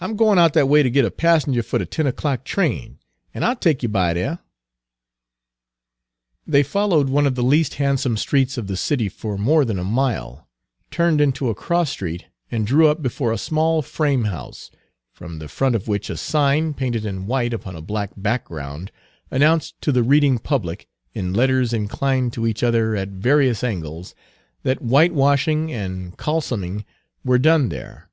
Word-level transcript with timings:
I'm 0.00 0.16
gwine 0.16 0.38
out 0.38 0.54
dat 0.54 0.66
way 0.66 0.82
ter 0.82 0.88
git 0.88 1.04
a 1.04 1.10
passenger 1.10 1.62
fer 1.62 1.76
de 1.76 1.84
ten 1.84 2.06
o'clock 2.06 2.42
train, 2.42 2.98
an' 3.34 3.42
I'll 3.44 3.54
take 3.54 3.82
you 3.82 3.88
by 3.90 4.14
dere." 4.14 4.38
Page 6.46 6.52
230 6.52 6.52
They 6.52 6.62
followed 6.62 7.10
one 7.10 7.26
of 7.26 7.34
the 7.34 7.42
least 7.42 7.74
handsome 7.74 8.16
streets 8.16 8.56
of 8.56 8.66
the 8.66 8.78
city 8.78 9.10
for 9.10 9.36
more 9.36 9.66
than 9.66 9.78
a 9.78 9.84
mile, 9.84 10.48
turned 10.90 11.20
into 11.20 11.50
a 11.50 11.54
cross 11.54 11.90
street, 11.90 12.24
and 12.50 12.66
drew 12.66 12.88
up 12.88 13.02
before 13.02 13.30
a 13.30 13.36
small 13.36 13.82
frame 13.82 14.24
house, 14.24 14.70
from 15.12 15.38
the 15.38 15.48
front 15.48 15.74
of 15.74 15.86
which 15.86 16.08
a 16.08 16.16
sign, 16.16 16.72
painted 16.72 17.04
in 17.04 17.26
white 17.26 17.52
upon 17.52 17.76
a 17.76 17.82
black 17.82 18.12
background, 18.16 18.90
announced 19.30 19.78
to 19.82 19.92
the 19.92 20.02
reading 20.02 20.38
public, 20.38 20.88
in 21.12 21.34
letters 21.34 21.74
inclined 21.74 22.32
to 22.32 22.46
each 22.46 22.62
other 22.62 22.96
at 22.96 23.08
various 23.10 23.62
angles, 23.62 24.14
that 24.62 24.78
whitewashing 24.80 25.70
and 25.70 26.16
kalsomining 26.16 26.86
were 27.22 27.36
"dun" 27.38 27.68
there. 27.68 28.08